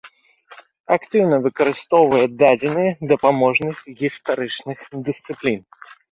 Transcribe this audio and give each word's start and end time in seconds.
Актыўна 0.95 1.37
выкарыстоўвае 1.45 2.21
дадзеныя 2.41 2.91
дапаможных 3.11 3.75
гістарычных 3.99 4.79
дысцыплін. 5.11 5.59